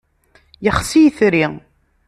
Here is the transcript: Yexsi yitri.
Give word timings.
Yexsi 0.65 0.99
yitri. 1.03 1.45